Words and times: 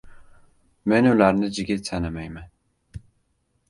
Men 0.93 1.09
ularni 1.11 1.51
jigit 1.59 1.93
sanamayman 1.93 2.51